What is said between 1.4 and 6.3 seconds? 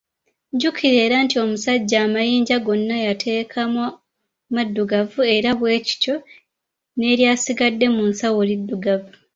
omusajja amayinja gonna yateekamu maddugavu era bwe kityo